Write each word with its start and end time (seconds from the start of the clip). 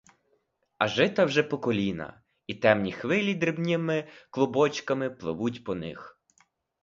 А 0.79 0.87
жита 0.87 1.25
вже 1.25 1.43
по 1.43 1.57
коліна, 1.57 2.21
і 2.47 2.55
темні 2.55 2.91
хвилі 2.91 3.35
дрібними 3.35 4.07
клубочками 4.31 5.09
пливуть 5.09 5.63
по 5.63 5.75
них. 5.75 6.21